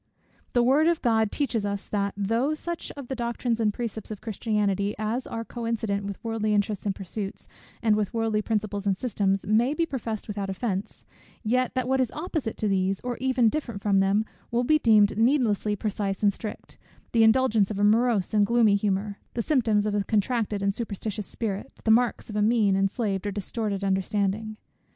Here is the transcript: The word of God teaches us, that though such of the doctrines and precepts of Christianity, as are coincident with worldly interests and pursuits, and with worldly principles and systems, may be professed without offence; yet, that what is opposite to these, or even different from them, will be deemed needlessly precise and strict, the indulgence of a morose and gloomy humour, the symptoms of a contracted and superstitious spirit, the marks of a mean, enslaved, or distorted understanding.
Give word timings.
The 0.53 0.63
word 0.63 0.87
of 0.87 1.03
God 1.03 1.31
teaches 1.31 1.63
us, 1.63 1.87
that 1.89 2.15
though 2.17 2.55
such 2.55 2.91
of 2.97 3.07
the 3.07 3.13
doctrines 3.15 3.59
and 3.59 3.71
precepts 3.71 4.09
of 4.09 4.19
Christianity, 4.19 4.95
as 4.97 5.27
are 5.27 5.45
coincident 5.45 6.05
with 6.05 6.17
worldly 6.23 6.55
interests 6.55 6.87
and 6.87 6.95
pursuits, 6.95 7.47
and 7.83 7.95
with 7.95 8.11
worldly 8.11 8.41
principles 8.41 8.87
and 8.87 8.97
systems, 8.97 9.45
may 9.45 9.75
be 9.75 9.85
professed 9.85 10.27
without 10.27 10.49
offence; 10.49 11.05
yet, 11.43 11.75
that 11.75 11.87
what 11.87 12.01
is 12.01 12.09
opposite 12.13 12.57
to 12.57 12.67
these, 12.67 12.99
or 13.01 13.15
even 13.17 13.47
different 13.47 13.79
from 13.83 13.99
them, 13.99 14.25
will 14.49 14.63
be 14.63 14.79
deemed 14.79 15.15
needlessly 15.19 15.75
precise 15.75 16.23
and 16.23 16.33
strict, 16.33 16.79
the 17.11 17.23
indulgence 17.23 17.69
of 17.69 17.77
a 17.77 17.83
morose 17.83 18.33
and 18.33 18.47
gloomy 18.47 18.73
humour, 18.73 19.19
the 19.35 19.41
symptoms 19.43 19.85
of 19.85 19.93
a 19.93 20.03
contracted 20.03 20.63
and 20.63 20.73
superstitious 20.73 21.27
spirit, 21.27 21.71
the 21.83 21.91
marks 21.91 22.27
of 22.27 22.35
a 22.35 22.41
mean, 22.41 22.75
enslaved, 22.75 23.27
or 23.27 23.31
distorted 23.31 23.83
understanding. 23.83 24.57